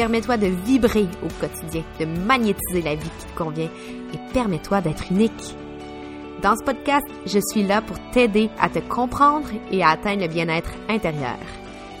[0.00, 3.68] Permets-toi de vibrer au quotidien, de magnétiser la vie qui te convient
[4.14, 5.54] et permets-toi d'être unique.
[6.42, 10.28] Dans ce podcast, je suis là pour t'aider à te comprendre et à atteindre le
[10.28, 11.36] bien-être intérieur.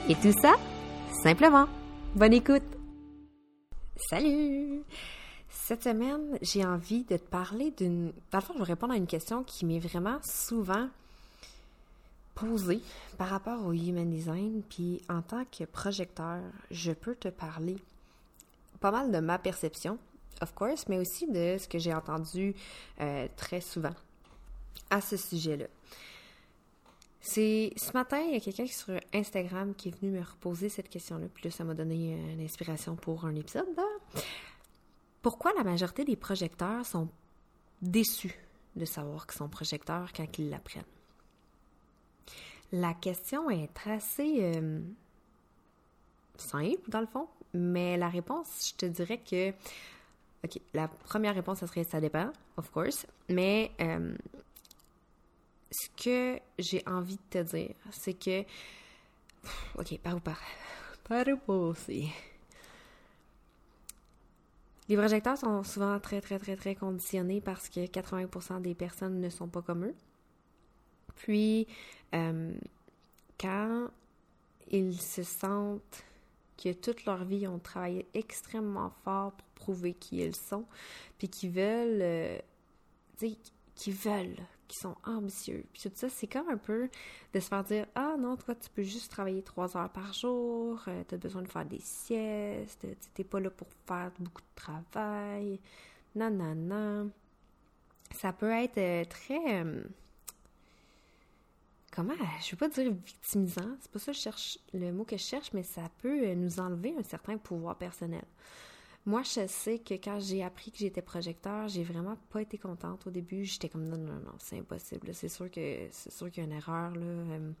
[0.08, 0.54] Et tout ça,
[1.22, 1.66] simplement.
[2.14, 2.62] Bonne écoute!
[4.08, 4.82] Salut!
[5.50, 8.12] Cette semaine, j'ai envie de te parler d'une...
[8.32, 10.88] Dans je vais répondre à une question qui m'est vraiment souvent
[12.34, 12.80] posée
[13.18, 14.62] par rapport au Human Design.
[14.70, 16.38] Puis en tant que projecteur,
[16.70, 17.76] je peux te parler
[18.80, 19.98] pas mal de ma perception,
[20.40, 22.54] of course, mais aussi de ce que j'ai entendu
[23.00, 23.94] euh, très souvent
[24.88, 25.66] à ce sujet-là.
[27.20, 30.88] C'est ce matin, il y a quelqu'un sur Instagram qui est venu me reposer cette
[30.88, 33.66] question-là, puis ça m'a donné une inspiration pour un épisode.
[35.20, 37.08] Pourquoi la majorité des projecteurs sont
[37.82, 38.34] déçus
[38.74, 40.82] de savoir qu'ils sont projecteurs quand ils l'apprennent?
[42.72, 44.80] La question est assez euh,
[46.38, 49.50] simple, dans le fond, mais la réponse, je te dirais que.
[50.42, 53.06] OK, la première réponse, ça serait ça dépend, of course.
[53.28, 54.14] Mais euh,
[55.70, 58.42] ce que j'ai envie de te dire, c'est que.
[59.78, 60.40] OK, par où par?
[61.04, 62.08] Par où aussi?
[64.88, 69.28] Les projecteurs sont souvent très, très, très, très conditionnés parce que 80% des personnes ne
[69.28, 69.94] sont pas comme eux.
[71.16, 71.68] Puis,
[72.14, 72.52] euh,
[73.40, 73.88] quand
[74.70, 76.04] ils se sentent
[76.62, 80.66] que toute leur vie ont travaillé extrêmement fort pour prouver qui ils sont,
[81.18, 82.38] puis qui veulent, euh,
[83.74, 84.36] qui veulent,
[84.68, 85.64] qui sont ambitieux.
[85.72, 86.88] Puis tout ça, c'est comme un peu
[87.32, 90.82] de se faire dire Ah non, toi, tu peux juste travailler trois heures par jour,
[90.88, 94.42] euh, tu as besoin de faire des siestes, tu n'es pas là pour faire beaucoup
[94.42, 95.60] de travail,
[96.14, 97.10] non, non, non.
[98.14, 99.64] Ça peut être euh, très
[101.90, 105.22] comment, je veux pas dire victimisant, c'est pas ça je cherche, le mot que je
[105.22, 108.24] cherche, mais ça peut euh, nous enlever un certain pouvoir personnel.
[109.06, 113.06] Moi, je sais que quand j'ai appris que j'étais projecteur, j'ai vraiment pas été contente
[113.06, 113.46] au début.
[113.46, 115.14] J'étais comme non, non, non, c'est impossible.
[115.14, 117.06] C'est sûr que c'est sûr qu'il y a une erreur là.
[117.06, 117.52] Euh,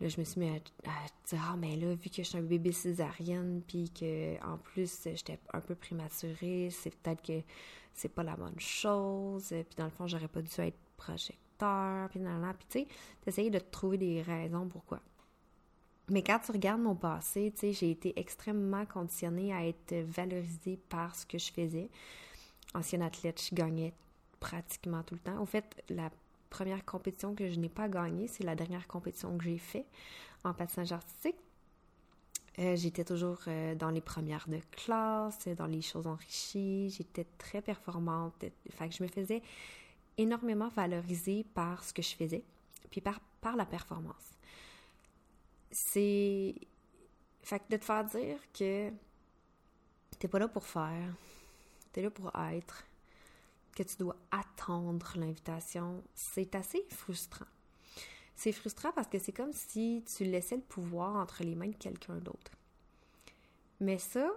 [0.00, 0.60] là, je me suis mis à,
[1.28, 5.00] dire ah mais là, vu que je suis un bébé césarienne, puis que en plus
[5.06, 7.42] j'étais un peu prématurée, c'est peut-être que
[7.92, 9.48] c'est pas la bonne chose.
[9.48, 12.86] Puis dans le fond, j'aurais pas dû être projecteur puis puis tu sais,
[13.22, 15.00] t'essayes de trouver des raisons pourquoi.
[16.10, 20.78] Mais quand tu regardes mon passé, tu sais, j'ai été extrêmement conditionnée à être valorisée
[20.88, 21.90] par ce que je faisais.
[22.74, 23.92] Ancienne athlète, je gagnais
[24.40, 25.40] pratiquement tout le temps.
[25.40, 26.10] Au fait, la
[26.48, 29.86] première compétition que je n'ai pas gagnée, c'est la dernière compétition que j'ai faite
[30.44, 31.36] en patinage artistique.
[32.58, 36.90] Euh, j'étais toujours euh, dans les premières de classe, dans les choses enrichies.
[36.90, 38.44] J'étais très performante.
[38.70, 39.42] Fait que je me faisais
[40.18, 42.44] énormément valorisé par ce que je faisais,
[42.90, 44.36] puis par, par la performance.
[45.70, 46.54] C'est.
[47.42, 48.90] Fait que de te faire dire que
[50.18, 51.14] t'es pas là pour faire,
[51.92, 52.84] t'es là pour être,
[53.74, 57.46] que tu dois attendre l'invitation, c'est assez frustrant.
[58.34, 61.76] C'est frustrant parce que c'est comme si tu laissais le pouvoir entre les mains de
[61.76, 62.52] quelqu'un d'autre.
[63.80, 64.30] Mais ça,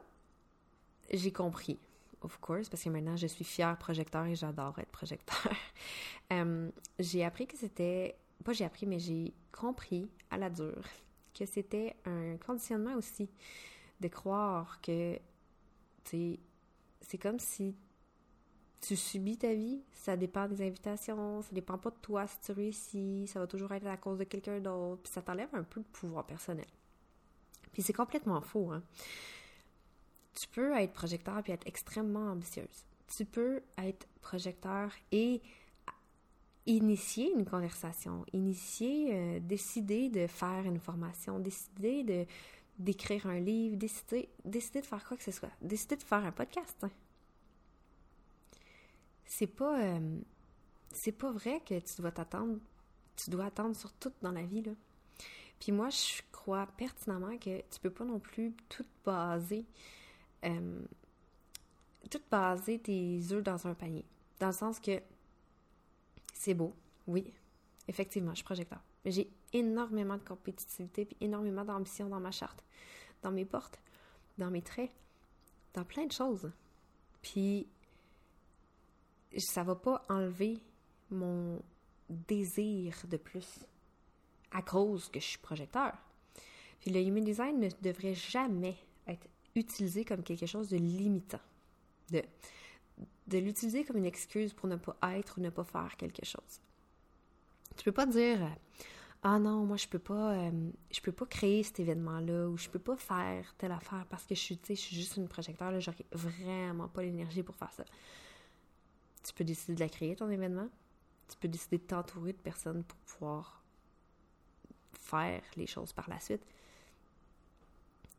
[1.11, 1.79] j'ai compris
[2.21, 5.51] of course, parce que maintenant je suis fière projecteur et j'adore être projecteur.
[6.31, 8.15] Euh, j'ai appris que c'était,
[8.45, 10.85] pas j'ai appris, mais j'ai compris à la dure
[11.37, 13.29] que c'était un conditionnement aussi
[13.99, 15.19] de croire que,
[16.05, 16.39] tu
[17.01, 17.75] c'est comme si
[18.79, 22.51] tu subis ta vie, ça dépend des invitations, ça dépend pas de toi si tu
[22.53, 25.81] réussis, ça va toujours être à cause de quelqu'un d'autre, puis ça t'enlève un peu
[25.81, 26.67] de pouvoir personnel.
[27.73, 28.83] Puis c'est complètement faux, hein
[30.33, 32.85] tu peux être projecteur et être extrêmement ambitieuse.
[33.07, 35.41] Tu peux être projecteur et
[36.65, 42.25] initier une conversation, initier, euh, décider de faire une formation, décider de
[42.79, 46.31] d'écrire un livre, décider, décider de faire quoi que ce soit, décider de faire un
[46.31, 46.75] podcast.
[46.81, 46.89] Hein.
[49.25, 50.19] C'est pas euh,
[50.91, 52.57] c'est pas vrai que tu dois t'attendre,
[53.15, 54.71] tu dois attendre sur tout dans la vie là.
[55.59, 59.63] Puis moi, je crois pertinemment que tu peux pas non plus tout baser
[60.45, 60.81] euh,
[62.09, 64.05] tout baser tes œufs dans un panier.
[64.39, 65.01] Dans le sens que
[66.33, 66.73] c'est beau,
[67.07, 67.33] oui,
[67.87, 68.81] effectivement, je suis projecteur.
[69.05, 72.63] Mais j'ai énormément de compétitivité et énormément d'ambition dans ma charte,
[73.21, 73.79] dans mes portes,
[74.37, 74.91] dans mes traits,
[75.73, 76.51] dans plein de choses.
[77.21, 77.67] Puis,
[79.37, 80.57] ça va pas enlever
[81.09, 81.61] mon
[82.09, 83.65] désir de plus
[84.51, 85.93] à cause que je suis projecteur.
[86.79, 88.75] Puis le human design ne devrait jamais
[89.55, 91.39] utilisé comme quelque chose de limitant.
[92.11, 92.21] De,
[93.27, 96.59] de l'utiliser comme une excuse pour ne pas être ou ne pas faire quelque chose.
[97.77, 98.39] Tu peux pas dire
[99.23, 102.69] ah non, moi je peux pas euh, je peux pas créer cet événement-là ou je
[102.69, 105.79] peux pas faire telle affaire parce que je suis, je suis juste une projecteur, là,
[105.79, 107.85] j'aurais vraiment pas l'énergie pour faire ça.
[109.23, 110.67] Tu peux décider de la créer, ton événement.
[111.29, 113.63] Tu peux décider de t'entourer de personnes pour pouvoir
[114.93, 116.43] faire les choses par la suite.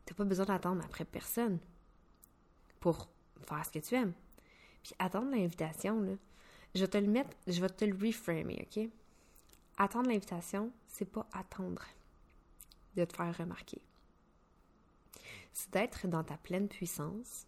[0.05, 1.59] T'as pas besoin d'attendre après personne
[2.79, 3.09] pour
[3.41, 4.13] faire ce que tu aimes.
[4.83, 6.13] Puis attendre l'invitation, là,
[6.75, 8.89] je vais te le mettre, je vais te le reframer, OK?
[9.77, 11.83] Attendre l'invitation, c'est pas attendre
[12.95, 13.81] de te faire remarquer.
[15.51, 17.47] C'est d'être dans ta pleine puissance,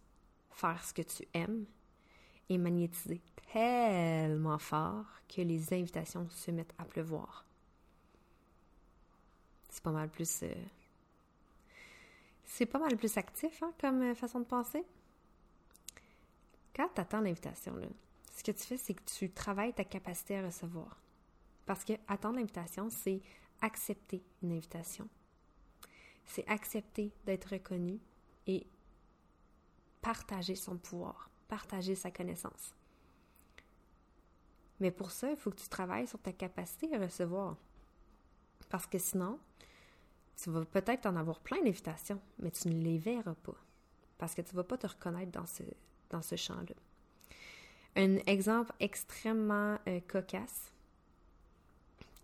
[0.50, 1.66] faire ce que tu aimes
[2.48, 3.20] et magnétiser
[3.52, 7.44] tellement fort que les invitations se mettent à pleuvoir.
[9.68, 10.42] C'est pas mal plus.
[10.42, 10.54] Euh,
[12.46, 14.84] c'est pas mal plus actif hein, comme euh, façon de penser.
[16.74, 17.74] Quand tu attends l'invitation,
[18.34, 21.00] ce que tu fais, c'est que tu travailles ta capacité à recevoir.
[21.66, 23.20] Parce que attendre l'invitation, c'est
[23.60, 25.08] accepter une invitation.
[26.24, 27.98] C'est accepter d'être reconnu
[28.46, 28.66] et
[30.00, 32.74] partager son pouvoir, partager sa connaissance.
[34.78, 37.56] Mais pour ça, il faut que tu travailles sur ta capacité à recevoir.
[38.68, 39.38] Parce que sinon,
[40.36, 43.56] tu vas peut-être en avoir plein d'invitations, mais tu ne les verras pas.
[44.18, 45.62] Parce que tu ne vas pas te reconnaître dans ce,
[46.10, 46.74] dans ce champ-là.
[47.96, 50.72] Un exemple extrêmement euh, cocasse,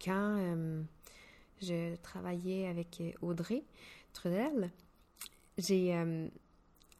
[0.04, 0.82] quand euh,
[1.62, 3.62] je travaillais avec euh, Audrey
[4.12, 4.70] Trudel,
[5.56, 6.30] j'ai, elle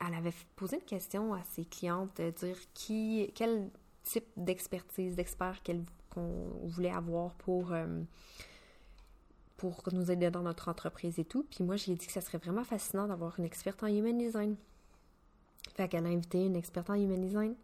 [0.00, 3.70] avait posé une question à ses clientes, de dire qui, quel
[4.02, 5.62] type d'expertise, d'expert
[6.10, 7.72] qu'on voulait avoir pour
[9.56, 11.46] pour nous aider dans notre entreprise et tout.
[11.50, 14.56] Puis moi, j'ai dit que ça serait vraiment fascinant d'avoir une experte en human design.
[15.74, 17.54] Fait qu'elle a invité une experte en human design.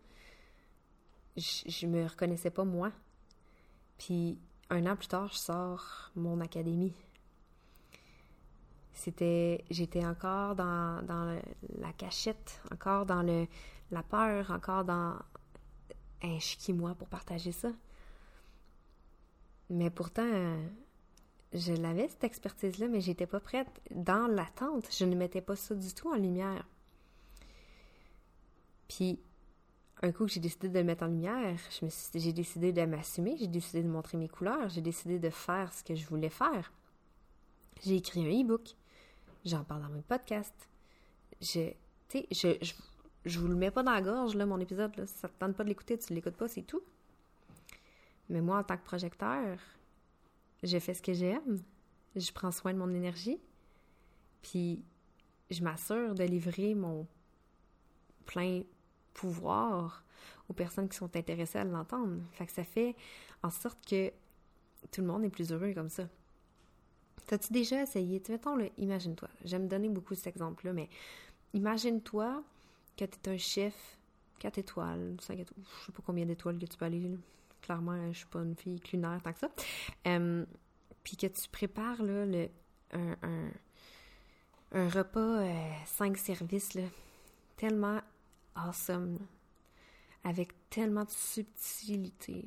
[1.36, 2.92] Je, je me reconnaissais pas moi.
[3.98, 4.38] Puis
[4.70, 6.94] un an plus tard, je sors mon académie.
[8.92, 11.40] C'était, j'étais encore dans, dans
[11.78, 13.46] la cachette, encore dans le,
[13.90, 15.16] la peur, encore dans
[16.22, 16.38] un
[16.72, 17.70] moi pour partager ça?
[19.70, 20.56] Mais pourtant,
[21.52, 23.68] je l'avais, cette expertise-là, mais j'étais pas prête.
[23.90, 26.66] Dans l'attente, je ne mettais pas ça du tout en lumière.
[28.88, 29.18] Puis,
[30.02, 31.58] un coup que j'ai décidé de le mettre en lumière,
[32.14, 35.82] j'ai décidé de m'assumer, j'ai décidé de montrer mes couleurs, j'ai décidé de faire ce
[35.82, 36.72] que je voulais faire.
[37.82, 38.76] J'ai écrit un e-book,
[39.44, 40.54] j'en parle dans mon podcast.
[41.40, 41.70] Je,
[42.08, 42.74] tu je, je,
[43.24, 45.06] je, vous le mets pas dans la gorge, là, mon épisode, là.
[45.06, 46.82] ça te tente pas de l'écouter, tu l'écoutes pas, c'est tout.
[48.28, 49.58] Mais moi, en tant que projecteur,
[50.62, 51.60] je fais ce que j'aime,
[52.16, 53.38] je prends soin de mon énergie,
[54.42, 54.82] puis
[55.50, 57.06] je m'assure de livrer mon
[58.26, 58.62] plein
[59.14, 60.04] pouvoir
[60.48, 62.20] aux personnes qui sont intéressées à l'entendre.
[62.32, 62.94] Fait que ça fait
[63.42, 64.10] en sorte que
[64.90, 66.08] tout le monde est plus heureux comme ça.
[67.26, 68.22] T'as-tu déjà essayé?
[68.28, 69.28] Mettons, imagine-toi.
[69.44, 70.88] J'aime donner beaucoup cet exemple-là, mais
[71.52, 72.42] imagine-toi
[72.96, 73.98] que tu es un chef
[74.38, 77.00] 4 étoiles, 5 étoiles, je sais pas combien d'étoiles que tu peux aller
[77.62, 79.50] clairement, je suis pas une fille clunaire tant que ça.
[81.04, 82.48] Puis que tu prépares là, le,
[82.92, 83.50] un,
[84.72, 85.42] un, repas
[85.86, 86.82] 5 euh, services là,
[87.56, 88.00] tellement
[88.54, 89.18] awesome,
[90.24, 92.44] avec tellement de subtilité.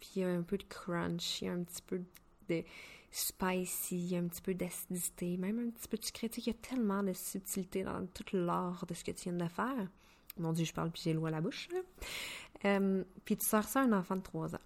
[0.00, 2.02] Puis il y a un peu de crunch, il y a un petit peu
[2.48, 2.62] de
[3.10, 6.30] spicy, il y a un petit peu d'acidité, même un petit peu de sucré.
[6.36, 9.50] Il y a tellement de subtilité dans tout l'art de ce que tu viens de
[9.50, 9.88] faire.
[10.38, 11.68] Mon Dieu, je parle puis j'ai l'eau à la bouche.
[12.64, 14.60] Euh, puis tu sors ça à un enfant de 3 ans.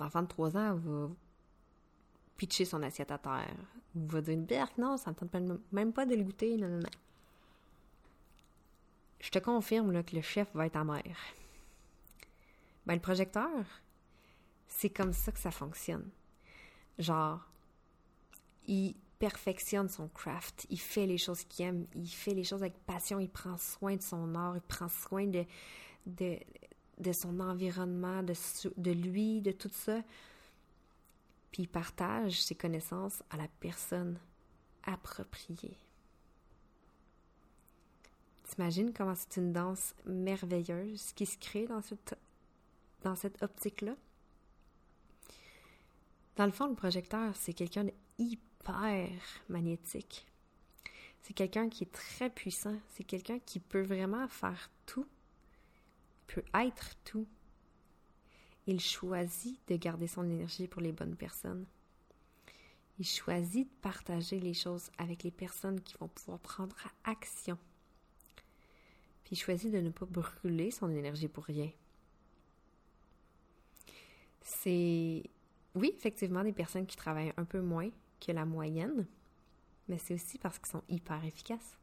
[0.00, 1.10] L'enfant de 3 ans va
[2.36, 3.54] pitcher son assiette à terre.
[3.94, 5.34] Ou va dire Berk, non, ça ne tente
[5.72, 6.56] même pas de le goûter.
[6.56, 6.90] Non, non, non.
[9.20, 11.02] Je te confirme là, que le chef va être amer.
[12.86, 13.64] Ben, le projecteur,
[14.66, 16.10] c'est comme ça que ça fonctionne.
[16.98, 17.40] Genre,
[18.66, 22.76] il perfectionne son craft, il fait les choses qu'il aime, il fait les choses avec
[22.84, 25.46] passion, il prend soin de son art, il prend soin de,
[26.04, 26.38] de,
[26.98, 28.34] de son environnement, de,
[28.76, 30.02] de lui, de tout ça.
[31.52, 34.18] Puis il partage ses connaissances à la personne
[34.82, 35.78] appropriée.
[38.46, 42.14] T'imagines comment c'est une danse merveilleuse qui se crée dans cette,
[43.02, 43.94] dans cette optique-là?
[46.36, 47.86] Dans le fond, le projecteur, c'est quelqu'un
[48.64, 49.10] d'hyper
[49.48, 50.26] magnétique.
[51.22, 52.76] C'est quelqu'un qui est très puissant.
[52.90, 55.06] C'est quelqu'un qui peut vraiment faire tout
[56.26, 57.26] peut être tout.
[58.66, 61.66] Il choisit de garder son énergie pour les bonnes personnes.
[62.98, 67.58] Il choisit de partager les choses avec les personnes qui vont pouvoir prendre action.
[69.24, 71.70] Puis il choisit de ne pas brûler son énergie pour rien.
[74.42, 75.22] C'est,
[75.74, 77.90] oui, effectivement, des personnes qui travaillent un peu moins
[78.24, 79.06] que la moyenne,
[79.88, 81.76] mais c'est aussi parce qu'ils sont hyper efficaces.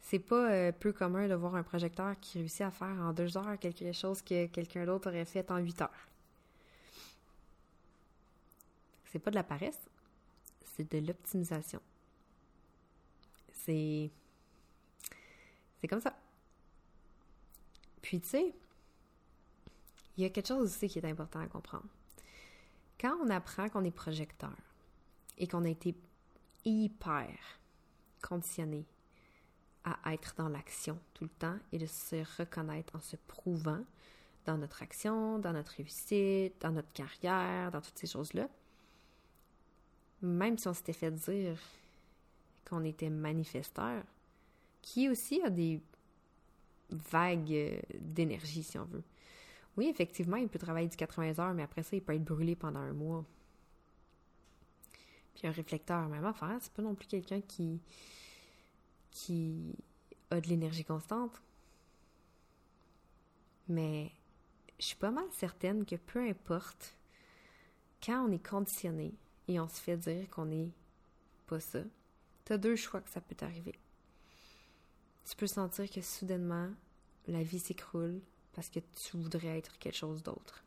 [0.00, 3.36] C'est pas euh, peu commun de voir un projecteur qui réussit à faire en deux
[3.36, 6.08] heures quelque chose que quelqu'un d'autre aurait fait en huit heures.
[9.10, 9.78] C'est pas de la paresse,
[10.74, 11.80] c'est de l'optimisation.
[13.52, 14.10] C'est.
[15.78, 16.16] C'est comme ça.
[18.00, 18.54] Puis, tu sais,
[20.16, 21.86] il y a quelque chose aussi qui est important à comprendre.
[23.02, 24.54] Quand on apprend qu'on est projecteur
[25.36, 25.96] et qu'on a été
[26.64, 27.28] hyper
[28.22, 28.86] conditionné
[29.82, 33.84] à être dans l'action tout le temps et de se reconnaître en se prouvant
[34.44, 38.48] dans notre action, dans notre réussite, dans notre carrière, dans toutes ces choses-là,
[40.20, 41.58] même si on s'était fait dire
[42.68, 44.04] qu'on était manifesteur,
[44.80, 45.82] qui aussi a des
[46.90, 49.02] vagues d'énergie, si on veut.
[49.76, 52.56] Oui, effectivement, il peut travailler du 80 heures, mais après ça, il peut être brûlé
[52.56, 53.24] pendant un mois.
[55.34, 57.80] Puis un réflecteur, même affaire, c'est pas non plus quelqu'un qui
[59.10, 59.76] qui
[60.30, 61.40] a de l'énergie constante.
[63.68, 64.10] Mais
[64.78, 66.96] je suis pas mal certaine que peu importe,
[68.02, 69.14] quand on est conditionné
[69.48, 70.72] et on se fait dire qu'on n'est
[71.46, 71.80] pas ça,
[72.44, 73.78] tu as deux choix que ça peut t'arriver.
[75.24, 76.70] Tu peux sentir que soudainement,
[77.28, 78.20] la vie s'écroule
[78.52, 80.64] parce que tu voudrais être quelque chose d'autre.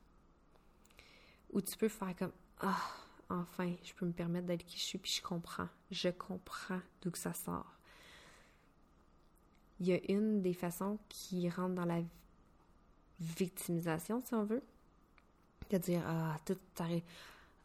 [1.54, 2.82] Ou tu peux faire comme Ah,
[3.30, 5.70] enfin, je peux me permettre d'être qui je suis, puis je comprends.
[5.92, 7.76] Je comprends d'où que ça sort
[9.80, 12.02] il y a une des façons qui rentre dans la
[13.20, 14.64] victimisation, si on veut.
[15.70, 17.04] De dire, ah, tout arrive.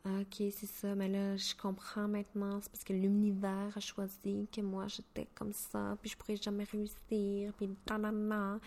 [0.04, 2.58] Ah, ok, c'est ça, mais là, je comprends maintenant.
[2.62, 6.64] C'est parce que l'univers a choisi que moi, j'étais comme ça, puis je pourrais jamais
[6.64, 8.58] réussir, puis nanana.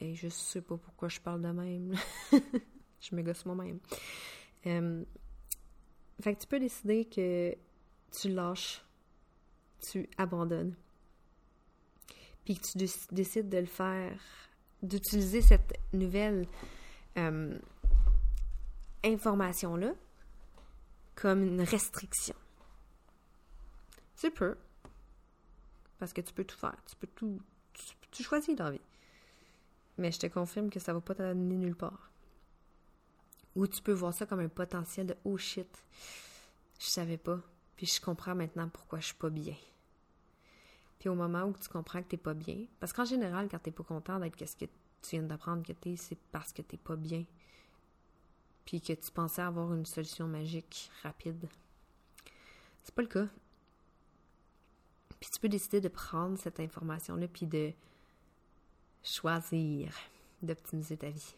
[0.00, 1.94] Et je sais pas pourquoi je parle de même.
[3.00, 3.80] je me gosse moi-même.
[4.66, 5.04] Euh,
[6.20, 7.54] fait que tu peux décider que
[8.12, 8.84] tu lâches,
[9.80, 10.74] tu abandonnes
[12.48, 12.78] puis que tu
[13.12, 14.18] décides de le faire,
[14.82, 16.46] d'utiliser cette nouvelle
[17.18, 17.58] euh,
[19.04, 19.92] information-là
[21.14, 22.34] comme une restriction.
[24.16, 24.56] Tu peux,
[25.98, 27.38] parce que tu peux tout faire, tu peux tout,
[28.12, 28.80] tu, choisis la vie.
[29.98, 32.10] Mais je te confirme que ça va pas t'amener nulle part.
[33.56, 35.84] Ou tu peux voir ça comme un potentiel de oh shit,
[36.78, 37.40] je savais pas,
[37.76, 39.56] puis je comprends maintenant pourquoi je suis pas bien.
[40.98, 43.72] Puis au moment où tu comprends que t'es pas bien, parce qu'en général, quand t'es
[43.72, 44.66] pas content d'être qu'est-ce que
[45.02, 47.24] tu viens d'apprendre que t'es, c'est parce que t'es pas bien.
[48.64, 51.48] Puis que tu pensais avoir une solution magique, rapide.
[52.84, 53.26] C'est pas le cas.
[55.20, 57.72] Puis tu peux décider de prendre cette information-là, puis de
[59.02, 59.92] choisir
[60.42, 61.34] d'optimiser ta vie.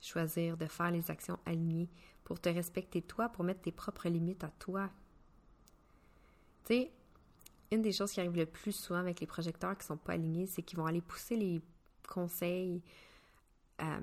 [0.00, 1.88] Choisir de faire les actions alignées
[2.24, 4.90] pour te respecter toi, pour mettre tes propres limites à toi.
[6.64, 6.90] Tu sais,
[7.72, 10.46] une des choses qui arrive le plus souvent avec les projecteurs qui sont pas alignés,
[10.46, 11.60] c'est qu'ils vont aller pousser les
[12.08, 12.82] conseils
[13.80, 14.00] euh,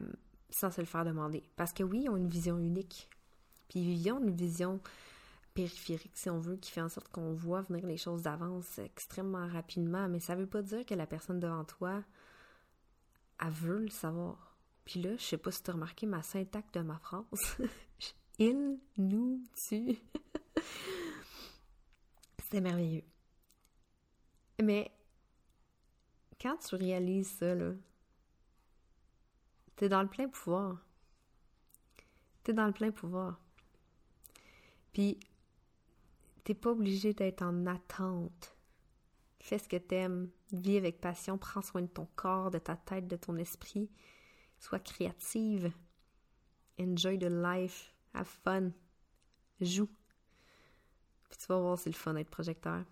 [0.49, 1.43] sans se le faire demander.
[1.55, 3.09] Parce que oui, ils ont une vision unique.
[3.69, 4.79] Puis ils ont une vision
[5.53, 9.47] périphérique, si on veut, qui fait en sorte qu'on voit venir les choses d'avance extrêmement
[9.47, 10.07] rapidement.
[10.09, 12.03] Mais ça veut pas dire que la personne devant toi,
[13.39, 14.57] elle veut le savoir.
[14.85, 17.57] Puis là, je sais pas si tu as remarqué ma syntaxe de ma phrase.
[18.39, 19.97] Il, nous, tu.
[22.51, 23.03] C'est merveilleux.
[24.61, 24.91] Mais
[26.41, 27.73] quand tu réalises ça, là,
[29.75, 30.77] t'es dans le plein pouvoir.
[32.43, 33.39] T'es dans le plein pouvoir.
[34.91, 35.17] Puis,
[36.43, 38.55] t'es pas obligé d'être en attente.
[39.39, 43.07] Fais ce que t'aimes, vis avec passion, prends soin de ton corps, de ta tête,
[43.07, 43.89] de ton esprit.
[44.59, 45.71] Sois créative.
[46.79, 47.93] Enjoy the life.
[48.13, 48.71] Have fun.
[49.59, 49.89] Joue.
[51.29, 52.85] Puis tu vas voir, c'est le fun d'être projecteur.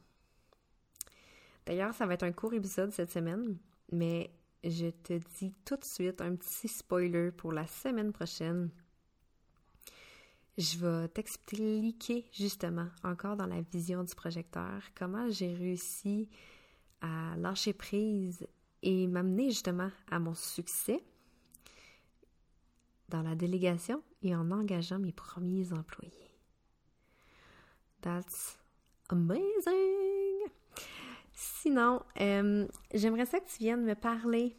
[1.65, 3.58] D'ailleurs, ça va être un court épisode cette semaine,
[3.91, 8.72] mais je te dis tout de suite un petit spoiler pour la semaine prochaine.
[10.58, 16.29] Je vais t'expliquer justement, encore dans la vision du projecteur, comment j'ai réussi
[17.01, 18.46] à lâcher prise
[18.84, 21.03] et m'amener justement à mon succès
[23.10, 26.12] dans la délégation et en engageant mes premiers employés.
[28.01, 28.58] That's
[29.10, 30.50] amazing!
[31.34, 34.55] Sinon, euh, j'aimerais ça que tu viennes me parler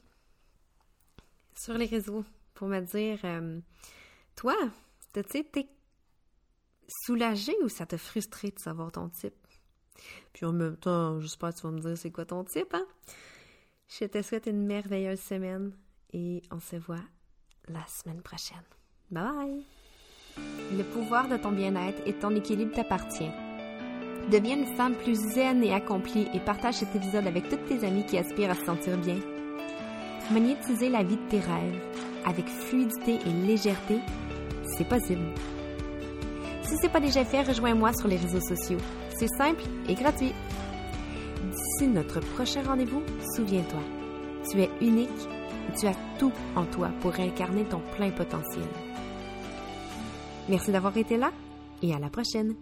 [1.55, 3.61] sur les réseaux pour me dire euh,
[4.37, 4.57] Toi,
[5.13, 5.69] tu sais, t'es
[6.89, 9.35] soulagé ou ça t'a frustré de savoir ton type?
[10.33, 12.87] Puis en même temps, j'espère que tu vas me dire c'est quoi ton type, hein?
[13.89, 15.73] Je te souhaite une merveilleuse semaine
[16.13, 17.05] et on se voit
[17.69, 18.65] la semaine prochaine.
[19.11, 19.67] Bye bye!
[20.73, 23.31] Le pouvoir de ton bien-être et ton équilibre t'appartient.
[24.31, 28.07] Deviens une femme plus zen et accomplie et partage cet épisode avec toutes tes amies
[28.07, 29.19] qui aspirent à se sentir bien.
[30.31, 31.83] Magnétiser la vie de tes rêves
[32.25, 33.99] avec fluidité et légèreté,
[34.65, 35.25] c'est possible.
[36.73, 38.79] Si c'est pas déjà fait, rejoins-moi sur les réseaux sociaux.
[39.15, 40.33] C'est simple et gratuit.
[41.45, 43.03] D'ici notre prochain rendez-vous,
[43.37, 43.81] souviens-toi,
[44.51, 45.29] tu es unique
[45.79, 48.67] tu as tout en toi pour incarner ton plein potentiel.
[50.49, 51.31] Merci d'avoir été là
[51.83, 52.55] et à la prochaine.